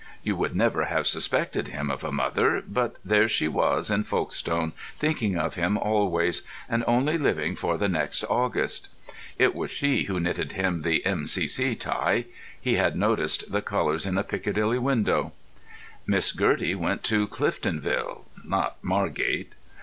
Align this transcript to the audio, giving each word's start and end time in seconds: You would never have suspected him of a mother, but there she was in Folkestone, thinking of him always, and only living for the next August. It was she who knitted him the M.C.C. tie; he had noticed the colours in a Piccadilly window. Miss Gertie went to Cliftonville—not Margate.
You 0.23 0.35
would 0.37 0.55
never 0.55 0.85
have 0.85 1.05
suspected 1.05 1.67
him 1.67 1.91
of 1.91 2.03
a 2.03 2.11
mother, 2.11 2.63
but 2.67 2.95
there 3.05 3.27
she 3.27 3.47
was 3.47 3.91
in 3.91 4.03
Folkestone, 4.03 4.73
thinking 4.97 5.37
of 5.37 5.53
him 5.53 5.77
always, 5.77 6.41
and 6.67 6.83
only 6.87 7.19
living 7.19 7.55
for 7.55 7.77
the 7.77 7.87
next 7.87 8.23
August. 8.23 8.89
It 9.37 9.53
was 9.53 9.69
she 9.69 10.05
who 10.05 10.19
knitted 10.19 10.53
him 10.53 10.81
the 10.81 11.05
M.C.C. 11.05 11.75
tie; 11.75 12.25
he 12.59 12.77
had 12.77 12.95
noticed 12.95 13.51
the 13.51 13.61
colours 13.61 14.07
in 14.07 14.17
a 14.17 14.23
Piccadilly 14.23 14.79
window. 14.79 15.33
Miss 16.07 16.31
Gertie 16.31 16.73
went 16.73 17.03
to 17.03 17.27
Cliftonville—not 17.27 18.77
Margate. 18.83 19.53